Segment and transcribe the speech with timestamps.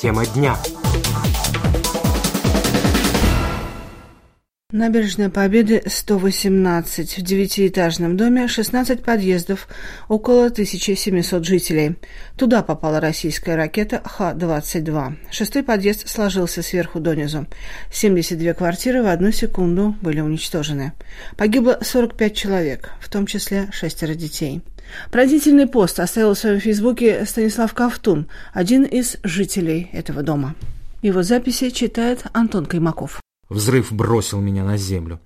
[0.00, 0.56] Тема дня.
[4.72, 7.18] Набережная Победы, 118.
[7.18, 9.68] В девятиэтажном доме 16 подъездов,
[10.08, 11.96] около 1700 жителей.
[12.38, 15.16] Туда попала российская ракета Х-22.
[15.30, 17.46] Шестой подъезд сложился сверху донизу.
[17.92, 20.94] 72 квартиры в одну секунду были уничтожены.
[21.36, 24.62] Погибло 45 человек, в том числе шестеро детей.
[25.10, 30.54] Поразительный пост оставил в своем фейсбуке Станислав Ковтун, один из жителей этого дома.
[31.02, 33.20] Его записи читает Антон Каймаков.
[33.48, 35.20] Взрыв бросил меня на землю.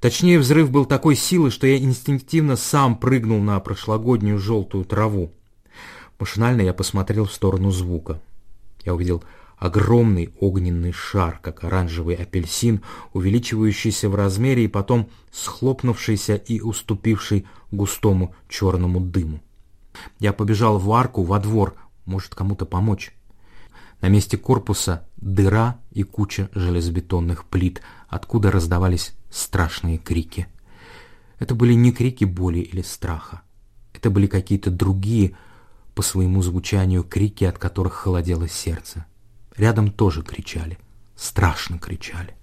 [0.00, 5.32] Точнее, взрыв был такой силы, что я инстинктивно сам прыгнул на прошлогоднюю желтую траву.
[6.18, 8.20] Машинально я посмотрел в сторону звука.
[8.84, 9.22] Я увидел
[9.58, 18.34] огромный огненный шар, как оранжевый апельсин, увеличивающийся в размере и потом схлопнувшийся и уступивший густому
[18.48, 19.40] черному дыму.
[20.20, 23.12] Я побежал в арку, во двор, может кому-то помочь.
[24.00, 30.46] На месте корпуса дыра и куча железобетонных плит, откуда раздавались страшные крики.
[31.40, 33.42] Это были не крики боли или страха.
[33.92, 35.36] Это были какие-то другие,
[35.96, 39.04] по своему звучанию, крики, от которых холодело сердце.
[39.58, 40.78] Рядом тоже кричали,
[41.16, 42.34] страшно кричали.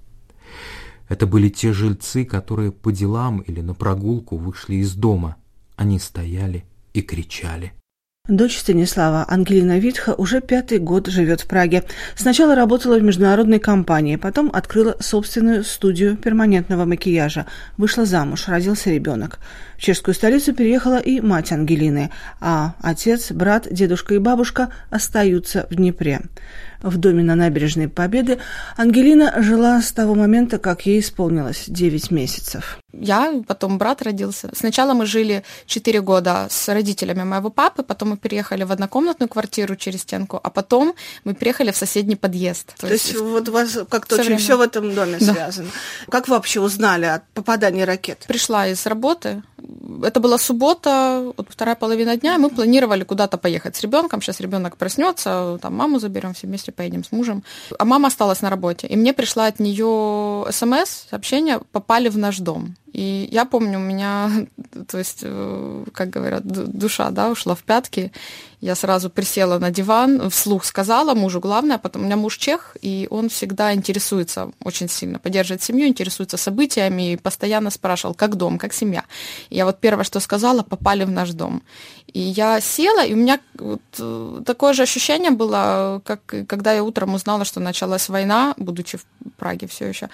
[1.08, 5.38] Это были те жильцы, которые по делам или на прогулку вышли из дома.
[5.78, 7.74] Они стояли и кричали.
[8.28, 11.84] Дочь Станислава, Ангелина Витха, уже пятый год живет в Праге.
[12.16, 17.46] Сначала работала в международной компании, потом открыла собственную студию перманентного макияжа.
[17.78, 19.38] Вышла замуж, родился ребенок.
[19.78, 22.10] В чешскую столицу переехала и мать Ангелины,
[22.42, 26.22] а отец, брат, дедушка и бабушка остаются в Днепре
[26.81, 28.40] в доме на набережной Победы,
[28.78, 32.80] Ангелина жила с того момента, как ей исполнилось 9 месяцев.
[32.94, 34.50] Я, потом брат родился.
[34.54, 39.76] Сначала мы жили 4 года с родителями моего папы, потом мы переехали в однокомнатную квартиру
[39.76, 42.73] через стенку, а потом мы переехали в соседний подъезд.
[42.76, 44.40] То, То есть, есть вот у вас как-то очень время.
[44.40, 45.34] все в этом доме да.
[45.34, 45.69] связано.
[46.09, 48.25] Как вы вообще узнали о попадании ракет?
[48.28, 49.44] Пришла из работы,
[50.03, 54.22] это была суббота, вот вторая половина дня, и мы планировали куда-то поехать с ребенком.
[54.22, 57.44] Сейчас ребенок проснется, там маму заберем, все вместе поедем с мужем.
[57.78, 58.88] А мама осталась на работе.
[58.88, 62.75] И мне пришла от нее смс, сообщение, попали в наш дом.
[62.95, 64.31] И я помню, у меня,
[64.88, 68.13] то есть, э, как говорят, душа, да, ушла в пятки.
[68.61, 73.07] Я сразу присела на диван, вслух сказала мужу, главное, потом у меня муж чех, и
[73.09, 78.73] он всегда интересуется очень сильно, поддерживает семью, интересуется событиями, и постоянно спрашивал, как дом, как
[78.73, 79.03] семья.
[79.50, 81.63] И я вот первое, что сказала, попали в наш дом.
[82.13, 86.81] И я села, и у меня вот э, такое же ощущение было, как когда я
[86.81, 89.06] утром узнала, что началась война, будучи в
[89.38, 90.09] Праге все еще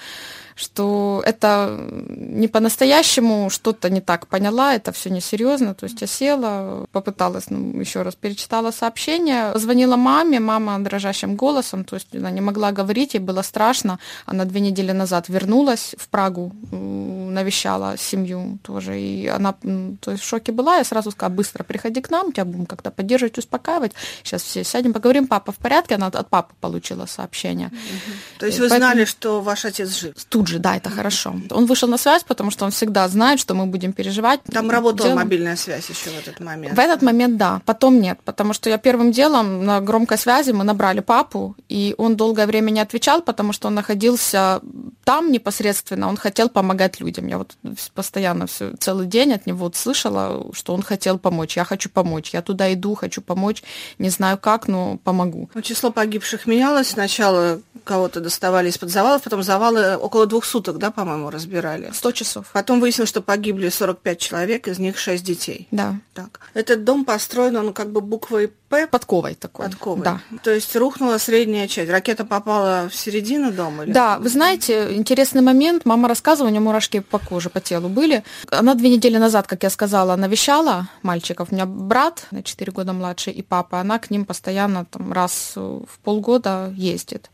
[0.56, 1.78] что это
[2.10, 5.74] не по-настоящему, что-то не так поняла, это все несерьезно.
[5.74, 11.84] То есть я села, попыталась, ну, еще раз перечитала сообщение, звонила маме, мама дрожащим голосом,
[11.84, 14.00] то есть она не могла говорить, ей было страшно.
[14.26, 19.54] Она две недели назад вернулась в Прагу, навещала семью тоже, и она
[20.02, 22.92] то есть в шоке была, я сразу сказала, быстро приходи к нам, тебя будем как-то
[22.92, 23.94] поддерживать, успокаивать.
[24.24, 27.68] Сейчас все сядем, поговорим, папа в порядке, она от папы получила сообщение.
[27.68, 28.14] Угу.
[28.40, 28.92] То есть вы Поэтому...
[28.92, 30.16] знали, что ваш отец жив?
[30.30, 31.36] Тут же, да, это хорошо.
[31.50, 34.42] Он вышел на связь, потому что он всегда знает, что мы будем переживать.
[34.52, 35.24] Там работала делом...
[35.24, 36.76] мобильная связь еще в этот момент.
[36.76, 37.62] В этот момент, да.
[37.66, 42.16] Потом нет, потому что я первым делом на громкой связи мы набрали папу, и он
[42.16, 44.62] долгое время не отвечал, потому что он находился
[45.04, 47.28] там непосредственно, он хотел помогать людям.
[47.28, 47.56] Я вот
[47.94, 51.56] постоянно все, целый день от него вот слышала, что он хотел помочь.
[51.56, 53.64] Я хочу помочь, я туда иду, хочу помочь,
[54.00, 55.50] не знаю как, но помогу.
[55.54, 56.90] Ну, число погибших менялось.
[56.90, 61.92] Сначала кого-то доставали из-под завалов, потом завалы около двух суток, да, по-моему, разбирали?
[61.94, 62.50] Сто часов.
[62.54, 65.68] Потом выяснилось, что погибли 45 человек, из них 6 детей.
[65.72, 65.96] Да.
[66.14, 66.40] Так.
[66.54, 68.88] Этот дом построен, он как бы буквой П.
[68.88, 69.66] Подковой такой.
[69.66, 70.04] Подковой.
[70.04, 70.22] Да.
[70.44, 71.92] То есть рухнула средняя часть.
[71.92, 73.84] Ракета попала в середину дома?
[73.84, 75.86] Или да, вы знаете, интересный момент.
[75.86, 78.24] Мама рассказывала, у нее мурашки по коже, по телу были.
[78.50, 81.50] Она две недели назад, как я сказала, навещала мальчиков.
[81.52, 83.82] У меня брат на 4 года младше и папа.
[83.82, 87.30] Она к ним постоянно там, раз в полгода ездит.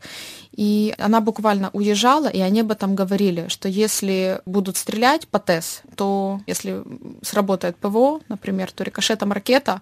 [0.58, 5.82] И она буквально уезжала, и они об этом говорили, что если будут стрелять по ТЭС,
[5.94, 6.82] то если
[7.22, 9.80] сработает ПВО, например, то рикошетом ракета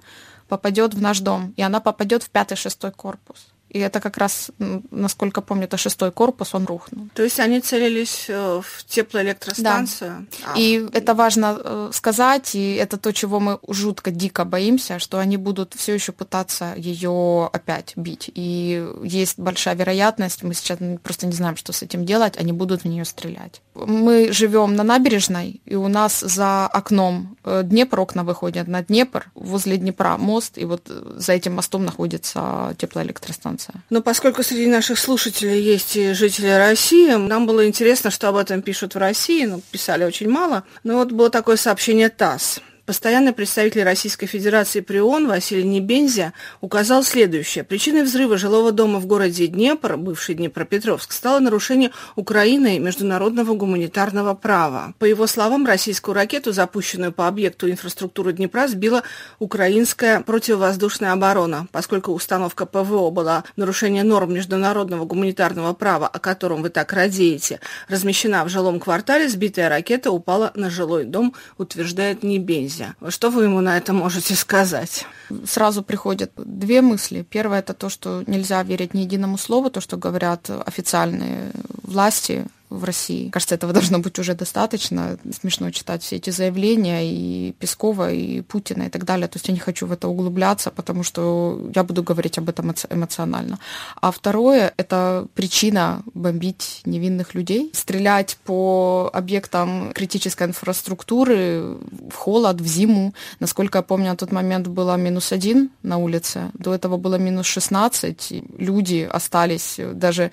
[0.48, 3.46] попадет в наш дом, и она попадет в пятый-шестой корпус.
[3.76, 4.50] И это как раз,
[4.90, 7.08] насколько помню, это шестой корпус, он рухнул.
[7.14, 10.26] То есть они целились э, в теплоэлектростанцию?
[10.30, 10.52] Да.
[10.54, 10.58] А.
[10.58, 15.36] И это важно э, сказать, и это то, чего мы жутко дико боимся, что они
[15.36, 18.30] будут все еще пытаться ее опять бить.
[18.34, 22.82] И есть большая вероятность, мы сейчас просто не знаем, что с этим делать, они будут
[22.82, 23.60] в нее стрелять.
[23.86, 29.26] Мы живем на набережной, и у нас за окном э, Днепр, окна выходят на Днепр,
[29.34, 33.76] возле Днепра мост, и вот за этим мостом находится теплоэлектростанция.
[33.90, 38.62] Но поскольку среди наших слушателей есть и жители России, нам было интересно, что об этом
[38.62, 40.64] пишут в России, ну, писали очень мало.
[40.84, 42.60] Но вот было такое сообщение ТАСС.
[42.86, 47.64] Постоянный представитель Российской Федерации при ООН Василий Небензя указал следующее.
[47.64, 54.94] Причиной взрыва жилого дома в городе Днепр, бывший Днепропетровск, стало нарушение Украиной международного гуманитарного права.
[55.00, 59.02] По его словам, российскую ракету, запущенную по объекту инфраструктуры Днепра, сбила
[59.40, 61.66] украинская противовоздушная оборона.
[61.72, 68.44] Поскольку установка ПВО была нарушение норм международного гуманитарного права, о котором вы так радеете, размещена
[68.44, 72.94] в жилом квартале, сбитая ракета упала на жилой дом, утверждает Небензя нельзя.
[73.08, 75.06] Что вы ему на это можете сказать?
[75.44, 77.22] Сразу приходят две мысли.
[77.22, 81.52] Первое это то, что нельзя верить ни единому слову, то, что говорят официальные
[81.82, 83.30] власти в России.
[83.30, 85.18] Кажется, этого должно быть уже достаточно.
[85.40, 89.28] Смешно читать все эти заявления и Пескова, и Путина, и так далее.
[89.28, 92.74] То есть я не хочу в это углубляться, потому что я буду говорить об этом
[92.90, 93.58] эмоционально.
[94.00, 101.76] А второе— это причина бомбить невинных людей, стрелять по объектам критической инфраструктуры
[102.10, 103.14] в холод, в зиму.
[103.40, 107.46] Насколько я помню, на тот момент было минус один на улице, до этого было минус
[107.46, 108.32] 16.
[108.58, 110.30] Люди остались даже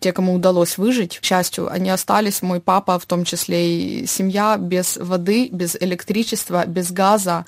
[0.00, 4.56] те, кому удалось выжить, к счастью, они остались, мой папа, в том числе и семья,
[4.56, 7.46] без воды, без электричества, без газа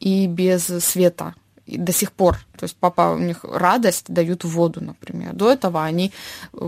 [0.00, 1.34] и без света
[1.66, 2.38] и до сих пор.
[2.58, 5.32] То есть папа у них радость дают воду, например.
[5.32, 6.12] До этого они,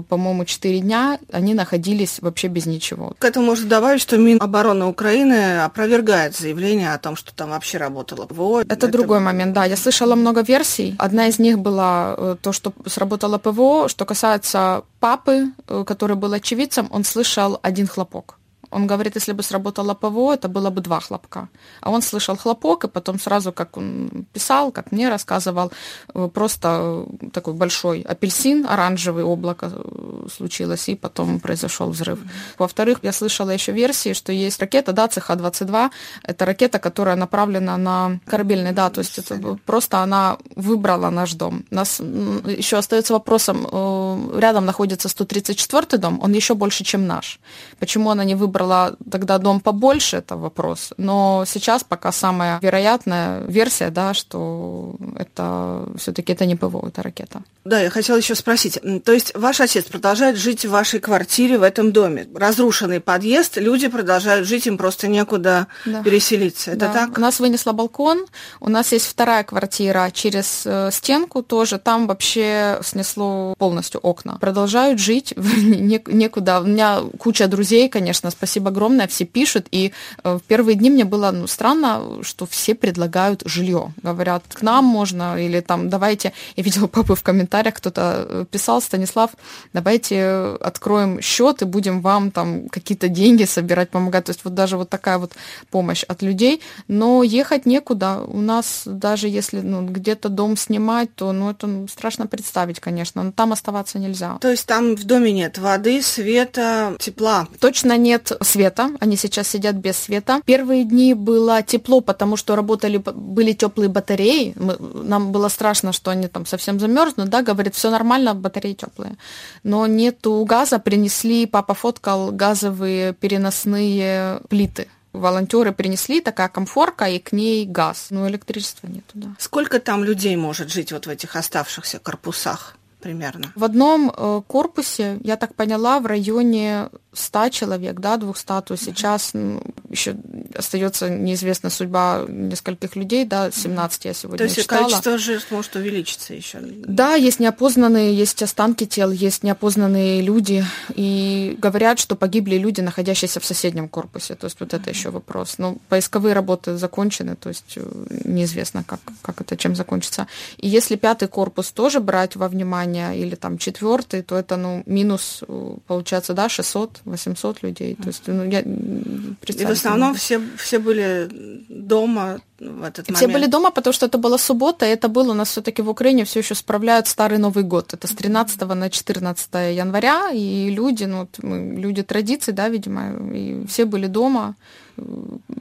[0.09, 3.15] по-моему, 4 дня они находились вообще без ничего.
[3.19, 8.27] К этому можно добавить, что Минобороны Украины опровергает заявление о том, что там вообще работало
[8.27, 8.63] ПВО.
[8.63, 9.65] Это, Это другой момент, да.
[9.65, 10.97] Я слышала много версий.
[10.99, 13.89] Одна из них была э, то, что сработало ПВО.
[13.89, 18.39] Что касается папы, э, который был очевидцем, он слышал один хлопок.
[18.71, 21.49] Он говорит, если бы сработало ПВО, это было бы два хлопка.
[21.81, 25.73] А он слышал хлопок, и потом сразу, как он писал, как мне рассказывал,
[26.15, 32.19] э, просто такой большой апельсин, оранжевый облако э, случилось, и потом произошел взрыв.
[32.59, 35.91] Во-вторых, я слышала еще версии, что есть ракета, да, ЦХ-22,
[36.23, 41.65] это ракета, которая направлена на корабельный, да, то есть это просто она выбрала наш дом.
[41.71, 47.41] Нас еще остается вопросом, э, рядом находится 134 дом, он еще больше, чем наш.
[47.79, 50.93] Почему она не выбрала выбрала тогда дом побольше, это вопрос.
[50.97, 57.43] Но сейчас пока самая вероятная версия, да, что это все-таки это не ПВО, это ракета.
[57.65, 58.79] Да, я хотела еще спросить.
[59.05, 62.27] То есть ваш отец продолжает жить в вашей квартире в этом доме?
[62.35, 66.03] Разрушенный подъезд, люди продолжают жить, им просто некуда да.
[66.03, 66.71] переселиться.
[66.71, 66.93] Это да.
[66.93, 67.19] так?
[67.19, 68.27] У нас вынесло балкон,
[68.61, 74.39] у нас есть вторая квартира через э, стенку тоже, там вообще снесло полностью окна.
[74.41, 76.61] Продолжают жить, некуда.
[76.61, 79.67] У меня куча друзей, конечно, спасибо спасибо огромное, все пишут.
[79.73, 83.93] И э, в первые дни мне было ну, странно, что все предлагают жилье.
[84.03, 88.81] Говорят, к нам можно, или там, давайте, я видела папы в комментариях, кто-то э, писал,
[88.81, 89.31] Станислав,
[89.73, 94.27] давайте откроем счет и будем вам там какие-то деньги собирать, помогать.
[94.27, 95.33] То есть вот даже вот такая вот
[95.71, 96.61] помощь от людей.
[96.89, 98.21] Но ехать некуда.
[98.27, 103.25] У нас даже если ну, где-то дом снимать, то ну, это ну, страшно представить, конечно.
[103.25, 104.39] Но там оставаться нельзя.
[104.41, 107.49] То есть там в доме нет воды, света, тепла?
[107.59, 110.41] Точно нет света, они сейчас сидят без света.
[110.45, 114.53] Первые дни было тепло, потому что работали, были теплые батареи.
[114.57, 119.17] Мы, нам было страшно, что они там совсем замерзнут, да, говорит, все нормально, батареи теплые.
[119.63, 127.33] Но нету газа, принесли, папа фоткал газовые переносные плиты волонтеры принесли такая комфорка и к
[127.33, 128.09] ней газ.
[128.11, 129.29] Но электричества нету, да.
[129.39, 132.77] Сколько там людей может жить вот в этих оставшихся корпусах?
[133.07, 133.53] примерно?
[133.55, 139.31] В одном э, корпусе, я так поняла, в районе 100 человек, да, 200, то сейчас
[139.33, 140.17] ну, еще
[140.55, 144.83] остается неизвестная судьба нескольких людей, да, 17 я сегодня То есть читала.
[144.83, 146.59] количество жертв может увеличиться еще?
[146.61, 153.41] Да, есть неопознанные, есть останки тел, есть неопознанные люди, и говорят, что погибли люди, находящиеся
[153.41, 155.59] в соседнем корпусе, то есть вот это еще вопрос.
[155.59, 160.27] Но поисковые работы закончены, то есть э, неизвестно, как, как это, чем закончится.
[160.59, 165.43] И если пятый корпус тоже брать во внимание, или там четвертый, то это, ну, минус,
[165.47, 167.95] э, получается, да, 600 800 людей.
[167.95, 171.29] То есть, ну, я И в основном все, все были
[171.69, 173.17] дома в этот момент.
[173.17, 175.89] Все были дома, потому что это была суббота, и это было у нас все-таки в
[175.89, 177.95] Украине все еще справляют Старый Новый год.
[177.95, 181.39] Это с 13 на 14 января, и люди, ну, вот
[181.83, 184.55] люди традиций, да, видимо, и все были дома
[184.97, 185.03] э,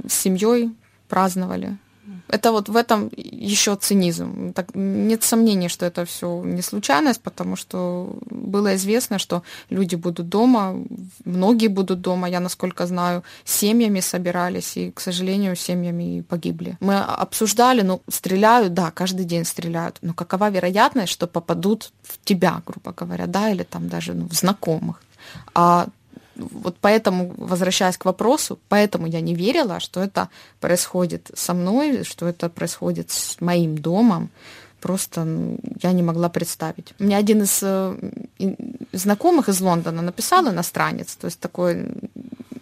[0.08, 0.72] с семьей,
[1.08, 1.78] праздновали.
[2.28, 4.54] Это вот в этом еще цинизм.
[4.54, 10.30] Так, нет сомнений, что это все не случайность, потому что было известно, что люди будут
[10.30, 10.76] дома,
[11.26, 16.78] многие будут дома, я насколько знаю, семьями собирались, и, к сожалению, семьями погибли.
[16.80, 22.62] Мы обсуждали, ну, стреляют, да, каждый день стреляют, но какова вероятность, что попадут в тебя,
[22.66, 25.02] грубо говоря, да, или там даже ну, в знакомых.
[25.54, 25.88] А
[26.36, 32.28] вот поэтому, возвращаясь к вопросу, поэтому я не верила, что это происходит со мной, что
[32.28, 34.30] это происходит с моим домом.
[34.82, 36.94] Просто ну, я не могла представить.
[37.00, 37.96] Мне один из э,
[38.92, 41.88] знакомых из Лондона написал иностранец, то есть такой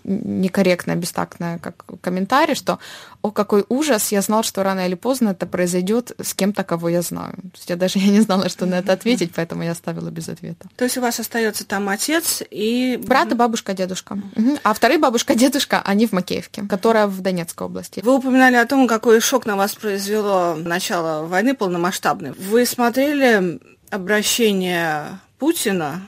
[0.03, 2.79] некорректное, бестактное как комментарий, что
[3.24, 7.01] «О, какой ужас, я знал, что рано или поздно это произойдет с кем-то, кого я
[7.01, 7.33] знаю».
[7.33, 10.29] То есть я даже я не знала, что на это ответить, поэтому я оставила без
[10.29, 10.67] ответа.
[10.75, 13.00] То есть у вас остается там отец и...
[13.03, 14.19] Брат и бабушка, дедушка.
[14.36, 14.60] Угу.
[14.63, 18.01] А вторые бабушка, дедушка, они в Макеевке, которая в Донецкой области.
[18.03, 22.31] Вы упоминали о том, какой шок на вас произвело начало войны полномасштабной.
[22.31, 26.01] Вы смотрели обращение Путина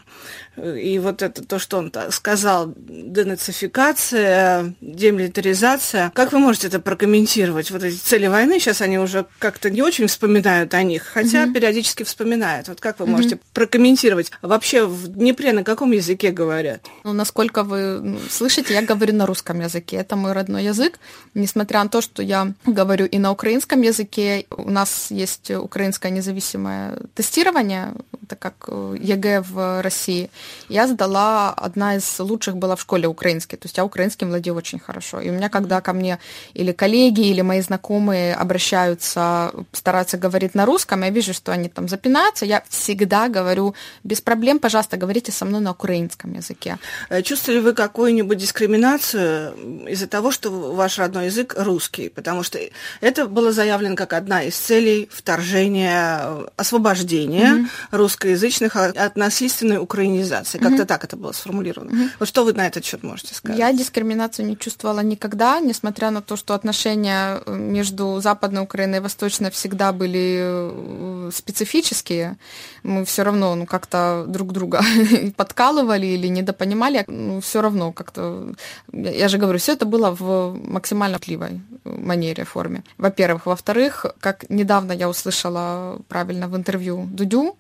[0.57, 6.11] и вот это то, что он сказал, денацификация, демилитаризация.
[6.15, 7.71] Как вы можете это прокомментировать?
[7.71, 11.53] Вот эти цели войны, сейчас они уже как-то не очень вспоминают о них, хотя mm-hmm.
[11.53, 12.67] периодически вспоминают.
[12.67, 13.09] Вот как вы mm-hmm.
[13.09, 14.31] можете прокомментировать?
[14.41, 16.85] Вообще в Днепре на каком языке говорят?
[17.03, 19.97] Ну, насколько вы слышите, я говорю на русском языке.
[19.97, 20.99] Это мой родной язык.
[21.33, 26.99] Несмотря на то, что я говорю и на украинском языке, у нас есть украинское независимое
[27.13, 27.93] тестирование,
[28.27, 30.29] так как ЕГЭ в России.
[30.69, 34.79] Я сдала, одна из лучших была в школе украинской, то есть я украинским владею очень
[34.79, 35.19] хорошо.
[35.19, 36.19] И у меня, когда ко мне
[36.53, 41.87] или коллеги, или мои знакомые обращаются, стараются говорить на русском, я вижу, что они там
[41.87, 46.77] запинаются, я всегда говорю, без проблем, пожалуйста, говорите со мной на украинском языке.
[47.09, 52.09] Э, чувствовали вы какую-нибудь дискриминацию из-за того, что ваш родной язык русский?
[52.09, 52.59] Потому что
[53.01, 57.67] это было заявлено как одна из целей вторжения, э, освобождения mm-hmm.
[57.91, 60.57] русскоязычных от насильственной украинизации дискриминации.
[60.57, 60.85] Как-то mm-hmm.
[60.85, 61.91] так это было сформулировано.
[61.91, 62.09] Mm-hmm.
[62.19, 63.57] Вот что вы на этот счет можете сказать?
[63.57, 69.01] Я дискриминацию не чувствовала никогда, несмотря на то, что отношения э, между Западной Украиной и
[69.01, 72.37] Восточной всегда были э, специфические.
[72.83, 74.81] Мы все равно ну, как-то друг друга
[75.35, 77.03] подкалывали или недопонимали.
[77.07, 78.53] Ну, все равно как-то...
[78.91, 82.83] Я же говорю, все это было в максимально тливой манере, форме.
[82.97, 83.45] Во-первых.
[83.45, 87.55] Во-вторых, как недавно я услышала правильно в интервью Дудю,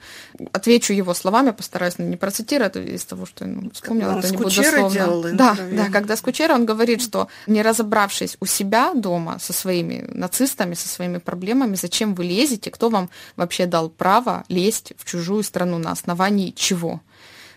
[0.51, 4.55] отвечу его словами, постараюсь не процитировать, это из того, что ну, вспомнила, это не будет
[4.55, 4.89] дословно.
[4.89, 10.05] Делал да, да, когда Скучера, он говорит, что не разобравшись у себя дома со своими
[10.09, 15.43] нацистами, со своими проблемами, зачем вы лезете, кто вам вообще дал право лезть в чужую
[15.43, 17.01] страну, на основании чего?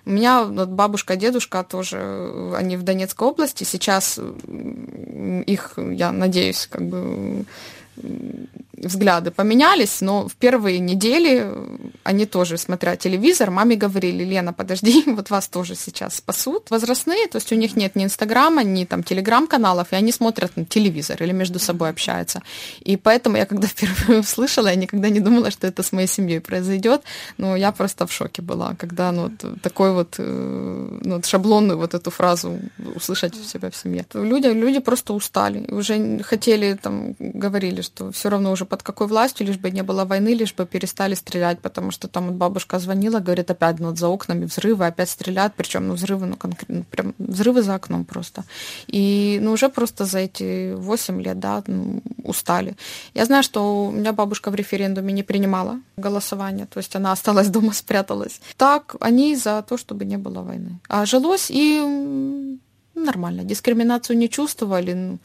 [0.05, 3.65] У меня вот бабушка, дедушка тоже, они в Донецкой области.
[3.65, 4.19] Сейчас
[5.47, 7.45] их, я надеюсь, как бы
[8.85, 11.53] взгляды поменялись, но в первые недели
[12.05, 16.71] они тоже, смотря телевизор, маме говорили, Лена, подожди, вот вас тоже сейчас спасут.
[16.71, 20.65] Возрастные, то есть у них нет ни Инстаграма, ни там Телеграм-каналов, и они смотрят на
[20.65, 22.43] телевизор или между собой общаются.
[22.81, 26.41] И поэтому я когда впервые услышала, я никогда не думала, что это с моей семьей
[26.41, 27.03] произойдет,
[27.37, 29.31] но я просто в шоке была, когда ну,
[29.63, 32.59] такой вот э, ну, шаблонную вот эту фразу
[32.95, 34.05] услышать у себя в семье.
[34.15, 39.47] Люди, люди просто устали, уже хотели, там, говорили, что все равно уже под какой властью,
[39.47, 43.19] лишь бы не было войны, лишь бы перестали стрелять, потому что там вот бабушка звонила,
[43.21, 47.15] говорит, опять ну, вот за окнами взрывы, опять стрелят, причем ну, взрывы, ну, конкретно, прям
[47.19, 48.45] взрывы за окном просто.
[48.87, 52.77] И ну, уже просто за эти 8 лет, да, ну, устали.
[53.15, 57.49] Я знаю, что у меня бабушка в референдуме не принимала голосование, то есть она осталась
[57.49, 58.41] дома, спряталась.
[58.57, 60.79] Так, они за то, чтобы не было войны.
[60.89, 62.59] А жилось и
[62.95, 63.45] нормально.
[63.45, 65.19] Дискриминацию не чувствовали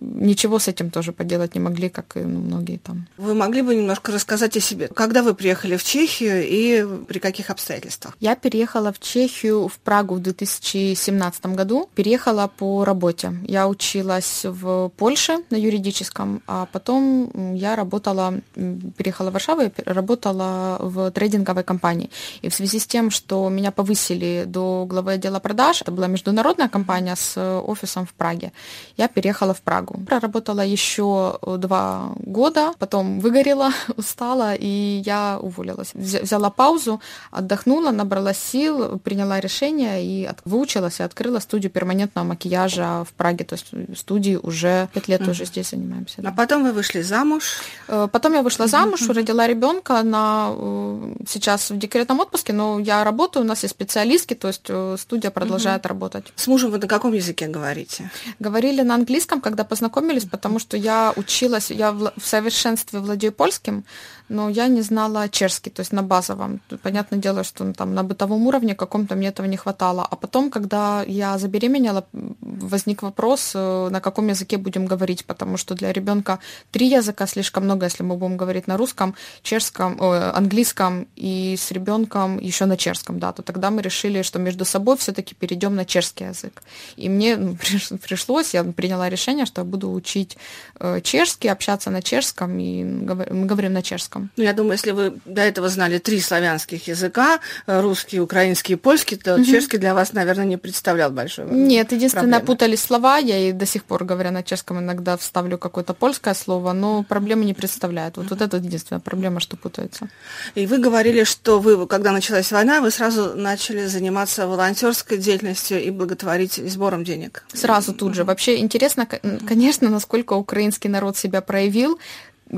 [0.00, 3.06] ничего с этим тоже поделать не могли, как и ну, многие там.
[3.16, 4.88] Вы могли бы немножко рассказать о себе?
[4.88, 8.16] Когда вы приехали в Чехию и при каких обстоятельствах?
[8.20, 11.88] Я переехала в Чехию, в Прагу в 2017 году.
[11.94, 13.34] Переехала по работе.
[13.46, 20.78] Я училась в Польше на юридическом, а потом я работала, переехала в Варшаву и работала
[20.80, 22.10] в трейдинговой компании.
[22.42, 26.68] И в связи с тем, что меня повысили до главы отдела продаж, это была международная
[26.68, 28.52] компания с офисом в Праге,
[28.96, 29.83] я переехала в Прагу.
[29.84, 30.04] Прагу.
[30.06, 35.92] Проработала еще э, два года, потом выгорела, устала, и я уволилась.
[35.94, 37.00] Взяла паузу,
[37.30, 43.44] отдохнула, набрала сил, приняла решение и выучилась и открыла студию перманентного макияжа в Праге.
[43.44, 46.22] То есть студии уже пять лет уже здесь занимаемся.
[46.22, 46.30] Да.
[46.30, 47.58] А потом вы вышли замуж?
[47.88, 53.04] Э, потом я вышла замуж, родила ребенка на э, сейчас в декретном отпуске, но я
[53.04, 56.32] работаю, у нас есть специалистки, то есть студия продолжает работать.
[56.36, 58.10] С мужем вы на каком языке говорите?
[58.38, 63.84] Говорили на английском, когда познакомились, потому что я училась, я в совершенстве владею польским,
[64.28, 66.60] но я не знала чешский, то есть на базовом.
[66.82, 70.06] Понятное дело, что ну, там на бытовом уровне каком-то мне этого не хватало.
[70.10, 72.04] А потом, когда я забеременела,
[72.40, 76.38] возник вопрос, э, на каком языке будем говорить, потому что для ребенка
[76.70, 81.72] три языка слишком много, если мы будем говорить на русском, чешском, о, английском и с
[81.72, 85.84] ребенком еще на чешском, да, то тогда мы решили, что между собой все-таки перейдем на
[85.84, 86.62] чешский язык.
[86.96, 87.56] И мне ну,
[88.02, 90.36] пришлось, я приняла решение, что буду учить
[90.80, 94.30] э, чешский, общаться на чешском, и мы говорим на чешском.
[94.36, 98.76] Ну, я думаю, если вы до этого знали три славянских языка, э, русский, украинский и
[98.76, 99.44] польский, то угу.
[99.44, 102.46] чешский для вас, наверное, не представлял большой Нет, единственное, проблемы.
[102.46, 103.18] путались слова.
[103.18, 107.44] Я и до сих пор, говоря на чешском, иногда вставлю какое-то польское слово, но проблемы
[107.44, 108.16] не представляет.
[108.16, 110.08] Вот, вот это единственная проблема, что путается.
[110.54, 115.90] И вы говорили, что вы, когда началась война, вы сразу начали заниматься волонтерской деятельностью и
[115.90, 117.44] благотворить сбором денег.
[117.52, 118.24] Сразу тут же.
[118.24, 119.06] Вообще интересно,
[119.54, 122.00] конечно, насколько украинский народ себя проявил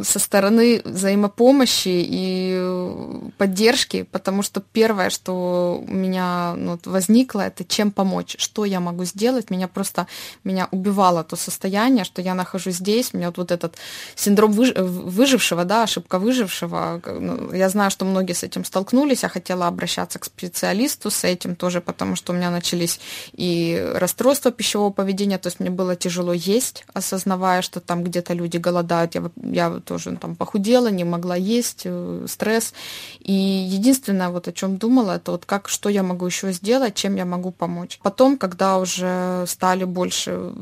[0.03, 7.65] со стороны взаимопомощи и э, поддержки, потому что первое, что у меня ну, возникло, это
[7.65, 9.51] чем помочь, что я могу сделать.
[9.51, 10.07] Меня просто
[10.45, 13.77] меня убивало то состояние, что я нахожусь здесь, у меня вот, вот этот
[14.17, 14.73] синдром выж...
[14.75, 17.01] выжившего, да, ошибка выжившего.
[17.07, 21.57] Ну, я знаю, что многие с этим столкнулись, я хотела обращаться к специалисту с этим
[21.57, 23.01] тоже, потому что у меня начались
[23.33, 28.57] и расстройства пищевого поведения, то есть мне было тяжело есть, осознавая, что там где-то люди
[28.57, 29.15] голодают.
[29.15, 32.73] Я, я тоже ну, там похудела, не могла есть, э, стресс.
[33.21, 37.17] И единственное, вот о чем думала, это вот как, что я могу еще сделать, чем
[37.17, 37.99] я могу помочь.
[38.03, 40.53] Потом, когда уже стали больше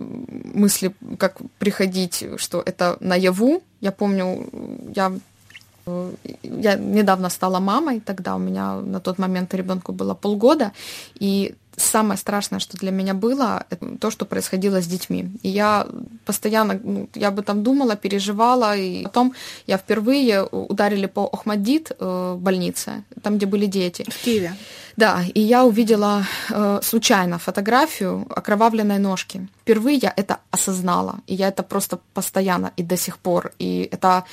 [0.54, 4.48] мысли, как приходить, что это наяву, я помню,
[4.94, 5.12] я
[6.42, 10.72] я недавно стала мамой, тогда у меня на тот момент ребенку было полгода,
[11.20, 15.28] и самое страшное, что для меня было, это то, что происходило с детьми.
[15.42, 15.86] И я
[16.24, 19.34] постоянно, ну, я бы там думала, переживала, и потом
[19.66, 24.04] я впервые ударили по Охмаддит э, больнице, там, где были дети.
[24.08, 24.56] В Киеве.
[24.96, 29.48] Да, и я увидела э, случайно фотографию окровавленной ножки.
[29.62, 33.52] Впервые я это осознала, и я это просто постоянно и до сих пор.
[33.58, 34.24] И это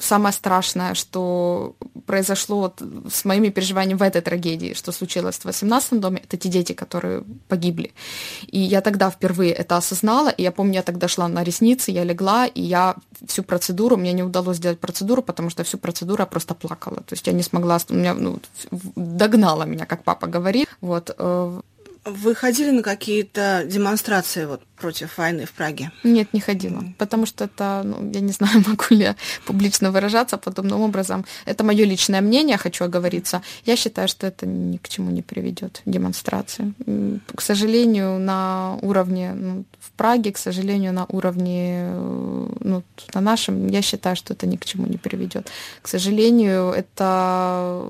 [0.00, 1.74] самое страшное, что
[2.06, 2.72] произошло
[3.10, 7.24] с моими переживаниями в этой трагедии, что случилось в 18 доме, это те дети, которые
[7.48, 7.92] погибли.
[8.46, 12.04] И я тогда впервые это осознала, и я помню, я тогда шла на ресницы, я
[12.04, 16.26] легла, и я всю процедуру, мне не удалось сделать процедуру, потому что всю процедуру я
[16.26, 16.96] просто плакала.
[16.96, 18.38] То есть я не смогла, у меня ну,
[18.96, 20.68] догнала меня, как папа говорит.
[20.80, 21.16] Вот.
[22.04, 25.90] Э, вы ходили на какие-то демонстрации вот против войны в Праге?
[26.04, 30.36] Нет, не ходила, потому что это, ну, я не знаю, могу ли я публично выражаться
[30.36, 31.24] подобным образом.
[31.46, 33.42] Это мое личное мнение, хочу оговориться.
[33.64, 36.72] Я считаю, что это ни к чему не приведет, демонстрации.
[37.34, 41.92] К сожалению, на уровне ну, в Праге, к сожалению, на уровне
[42.60, 42.82] ну,
[43.14, 45.50] на нашем, я считаю, что это ни к чему не приведет.
[45.82, 47.84] К сожалению, это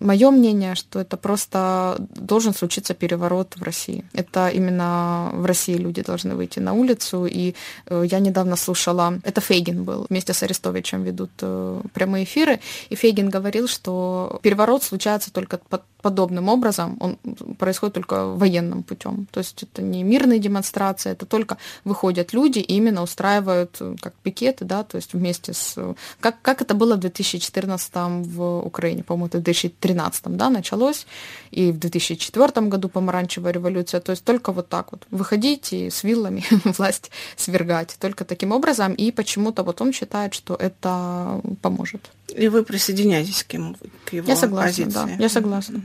[0.00, 4.04] Мое мнение, что это просто должен случиться переворот в России.
[4.12, 7.26] Это именно в России люди должны выйти на улицу.
[7.26, 7.54] И
[7.86, 12.94] э, я недавно слушала, это Фейгин был, вместе с Арестовичем ведут э, прямые эфиры, и
[12.94, 17.18] Фейгин говорил, что переворот случается только под подобным образом, он
[17.58, 19.26] происходит только военным путем.
[19.30, 24.14] То есть это не мирные демонстрации, это только выходят люди и именно устраивают э, как
[24.22, 25.76] пикеты, да, то есть вместе с...
[26.20, 27.92] Как, как это было в 2014
[28.26, 31.06] в Украине, по-моему, это в 2013 да, началось,
[31.50, 36.04] и в 2004 году помаранчевая революция, то есть только вот так вот выходить и с
[36.04, 36.44] виллами
[36.78, 42.10] власть свергать, только таким образом, и почему-то вот он считает, что это поможет.
[42.36, 44.92] И вы присоединяетесь к, ему, к его я согласна, позиции?
[44.92, 45.82] Да, я согласна.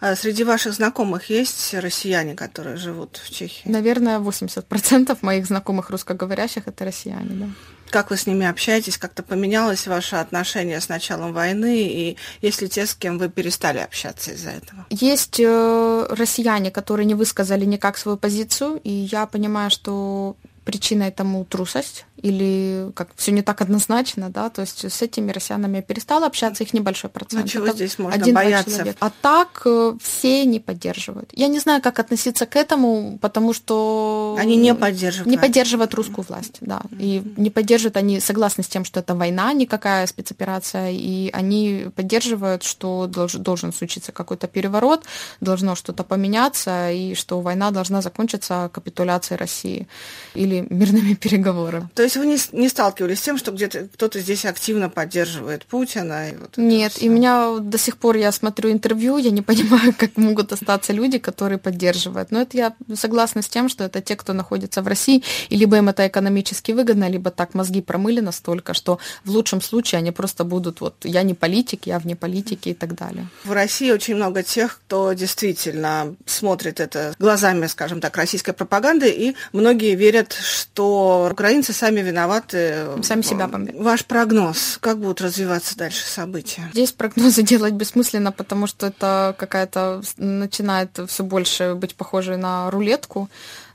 [0.00, 3.68] А среди ваших знакомых есть россияне, которые живут в Чехии?
[3.68, 7.46] Наверное, 80% моих знакомых русскоговорящих это россияне, да.
[7.90, 8.96] Как вы с ними общаетесь?
[8.96, 11.82] Как-то поменялось ваше отношение с началом войны?
[11.82, 14.86] И есть ли те, с кем вы перестали общаться из-за этого?
[14.88, 21.44] Есть э, россияне, которые не высказали никак свою позицию, и я понимаю, что причиной тому
[21.44, 26.26] трусость или как все не так однозначно, да, то есть с этими россиянами я перестала
[26.26, 27.42] общаться, их небольшой процент.
[27.42, 28.94] Ну, чего Это здесь можно один, бояться?
[29.00, 31.30] А так э, все не поддерживают.
[31.32, 34.36] Я не знаю, как относиться к этому, потому что...
[34.38, 35.26] Они не поддерживают.
[35.28, 36.82] Не поддерживают русскую власть, да.
[36.96, 42.62] И не поддерживают, они согласны с тем, что это война, никакая спецоперация, и они поддерживают,
[42.62, 45.04] что должен, должен случиться какой-то переворот,
[45.40, 49.88] должно что-то поменяться, и что война должна закончиться капитуляцией России
[50.34, 51.88] или мирными переговорами.
[51.94, 55.64] То есть есть вы не, не сталкивались с тем, что где-то кто-то здесь активно поддерживает
[55.66, 56.30] Путина?
[56.30, 60.16] И вот Нет, и меня до сих пор, я смотрю интервью, я не понимаю, как
[60.16, 62.30] могут остаться люди, которые поддерживают.
[62.30, 65.76] Но это я согласна с тем, что это те, кто находится в России, и либо
[65.76, 70.44] им это экономически выгодно, либо так мозги промыли настолько, что в лучшем случае они просто
[70.44, 73.26] будут, вот, я не политик, я вне политики и так далее.
[73.44, 79.36] В России очень много тех, кто действительно смотрит это глазами, скажем так, российской пропаганды, и
[79.52, 82.86] многие верят, что украинцы сами виноваты.
[83.02, 83.76] Сами себя бомбят.
[83.76, 86.70] Ваш прогноз, как будут развиваться дальше события?
[86.72, 93.28] Здесь прогнозы делать бессмысленно, потому что это какая-то начинает все больше быть похожей на рулетку.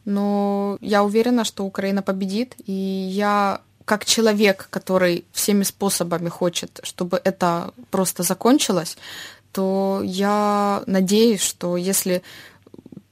[0.05, 7.21] Но я уверена, что Украина победит, и я как человек, который всеми способами хочет, чтобы
[7.23, 8.97] это просто закончилось,
[9.53, 12.21] то я надеюсь, что если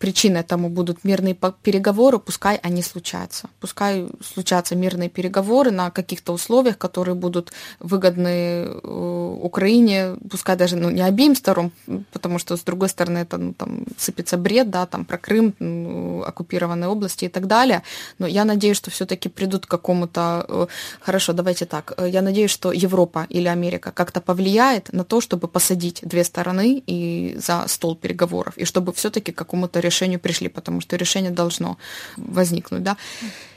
[0.06, 3.50] причиной тому будут мирные переговоры, пускай они случаются.
[3.60, 10.91] Пускай случатся мирные переговоры на каких-то условиях, которые будут выгодны э, Украине, пускай даже ну,
[10.91, 11.72] не обеим сторон,
[12.12, 16.22] потому что, с другой стороны, это ну, там, сыпется бред, да, там про Крым, ну,
[16.22, 17.82] оккупированные области и так далее.
[18.20, 20.46] Но я надеюсь, что все-таки придут к какому-то...
[20.48, 20.68] Э,
[21.02, 21.94] хорошо, давайте так.
[21.98, 26.84] Э, я надеюсь, что Европа или Америка как-то повлияет на то, чтобы посадить две стороны
[26.86, 31.78] и за стол переговоров, и чтобы все-таки к какому-то решению пришли, потому что решение должно
[32.18, 32.98] возникнуть, да.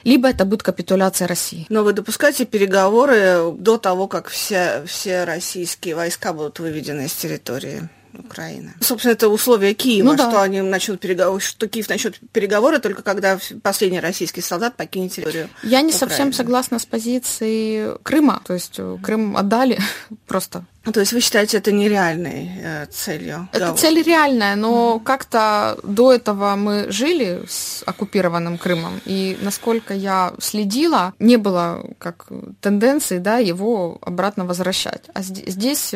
[0.05, 1.67] Либо это будет капитуляция России.
[1.69, 7.89] Но вы допускаете переговоры до того, как все, все российские войска будут выведены из территории?
[8.19, 8.75] Украины.
[8.81, 10.29] Собственно, это условия Киева, ну, да.
[10.31, 15.49] что они начнут переговоры, что Киев начнет переговоры только когда последний российский солдат покинет территорию.
[15.63, 15.93] Я не Украины.
[15.93, 19.79] совсем согласна с позицией Крыма, то есть Крым отдали
[20.27, 23.49] просто то есть вы считаете это нереальной э, целью?
[23.53, 23.75] Это да.
[23.75, 25.05] цель реальная, но mm.
[25.05, 32.29] как-то до этого мы жили с оккупированным Крымом, и насколько я следила, не было как
[32.61, 35.05] тенденции да, его обратно возвращать.
[35.15, 35.95] А здесь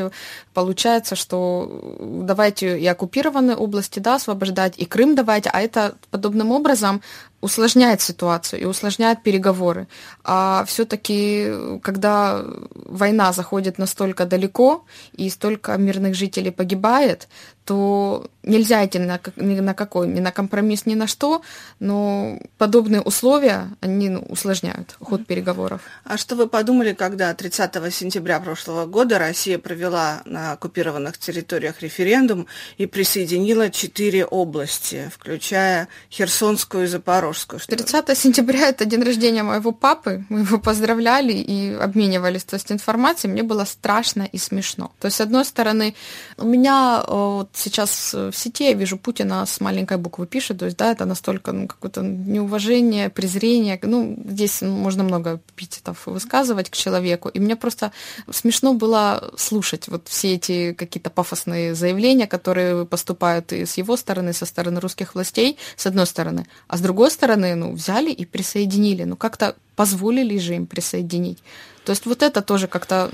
[0.55, 7.03] получается, что давайте и оккупированные области да, освобождать, и Крым давайте, а это подобным образом
[7.43, 9.87] усложняет ситуацию и усложняет переговоры.
[10.25, 11.53] А все-таки,
[11.83, 12.43] когда
[12.75, 17.29] война заходит настолько далеко и столько мирных жителей погибает,
[17.65, 21.43] то нельзя идти на, ни на какой, ни на компромисс, ни на что,
[21.79, 25.83] но подобные условия, они ну, усложняют ход переговоров.
[26.05, 32.47] А что вы подумали, когда 30 сентября прошлого года Россия провела на оккупированных территориях референдум
[32.79, 37.61] и присоединила четыре области, включая Херсонскую и Запорожскую?
[37.61, 43.33] 30 сентября– это день рождения моего папы, мы его поздравляли и обменивались то есть, информацией,
[43.33, 44.93] мне было страшно и смешно.
[45.01, 45.95] То есть, с одной стороны,
[46.39, 50.77] у меня вот, сейчас в сети я вижу Путина с маленькой буквы пишет, то есть,
[50.77, 57.29] да, это настолько ну, какое-то неуважение, презрение, ну, здесь можно много эпитетов высказывать к человеку,
[57.29, 57.93] и мне просто
[58.31, 64.33] смешно было слушать вот все эти какие-то пафосные заявления, которые поступают и с его стороны,
[64.33, 69.05] со стороны русских властей, с одной стороны, а с другой стороны, ну, взяли и присоединили,
[69.05, 71.39] ну, как-то позволили же им присоединить.
[71.85, 73.11] То есть вот это тоже как-то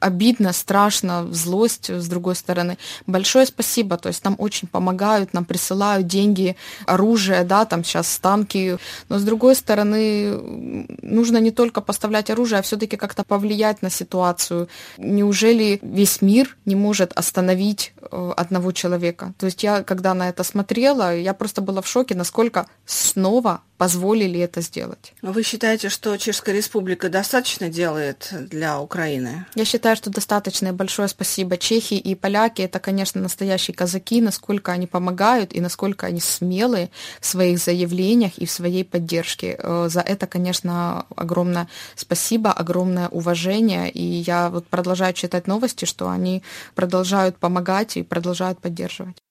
[0.00, 2.78] обидно, страшно, злость с другой стороны.
[3.06, 8.78] Большое спасибо, то есть нам очень помогают, нам присылают деньги, оружие, да, там сейчас танки,
[9.08, 10.38] но с другой стороны
[11.02, 14.68] нужно не только поставлять оружие, а все-таки как-то повлиять на ситуацию.
[14.98, 19.34] Неужели весь мир не может остановить э, одного человека?
[19.38, 24.38] То есть я, когда на это смотрела, я просто была в шоке, насколько снова позволили
[24.40, 25.12] это сделать.
[25.20, 29.46] Вы считаете, что Чешская Республика достаточно делает для Украины?
[29.56, 30.68] Я считаю, что достаточно.
[30.68, 31.56] И большое спасибо.
[31.56, 36.90] Чехии и поляки– это, конечно, настоящие казаки, насколько они помогают и насколько они смелые
[37.20, 39.56] в своих заявлениях и в своей поддержке.
[39.58, 43.90] Э, за это, конечно, огромное спасибо, огромное уважение.
[43.90, 46.42] И я вот продолжаю читать новости, что они
[46.74, 49.22] продолжают помогать и продолжают поддерживать.